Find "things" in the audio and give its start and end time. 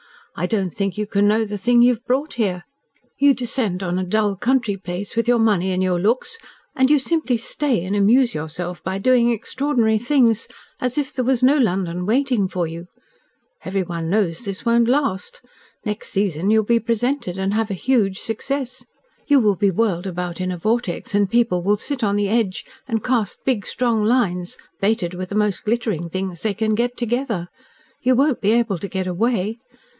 9.99-10.47, 26.09-26.41